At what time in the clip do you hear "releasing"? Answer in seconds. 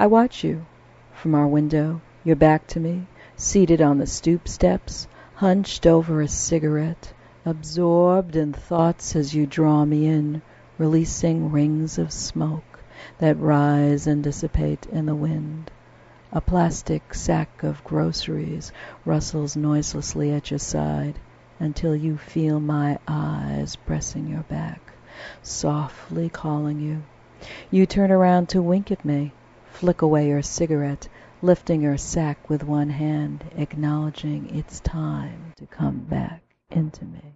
10.78-11.50